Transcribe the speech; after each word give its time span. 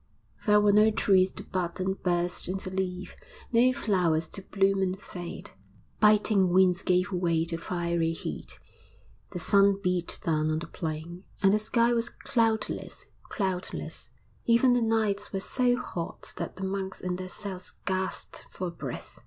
There 0.47 0.59
were 0.59 0.73
no 0.73 0.89
trees 0.89 1.29
to 1.33 1.43
bud 1.43 1.79
and 1.79 2.01
burst 2.01 2.47
into 2.47 2.71
leaf, 2.71 3.15
no 3.53 3.71
flowers 3.71 4.27
to 4.29 4.41
bloom 4.41 4.81
and 4.81 4.99
fade; 4.99 5.51
biting 5.99 6.49
winds 6.51 6.81
gave 6.81 7.11
way 7.11 7.45
to 7.45 7.57
fiery 7.59 8.13
heat, 8.13 8.59
the 9.29 9.37
sun 9.37 9.79
beat 9.79 10.17
down 10.23 10.49
on 10.49 10.57
the 10.57 10.65
plain, 10.65 11.25
and 11.43 11.53
the 11.53 11.59
sky 11.59 11.93
was 11.93 12.09
cloudless, 12.09 13.05
cloudless 13.29 14.09
even 14.45 14.73
the 14.73 14.81
nights 14.81 15.31
were 15.31 15.39
so 15.39 15.75
hot 15.79 16.33
that 16.37 16.55
the 16.55 16.63
monks 16.63 16.99
in 16.99 17.17
their 17.17 17.29
cells 17.29 17.73
gasped 17.85 18.47
for 18.49 18.71
breath. 18.71 19.19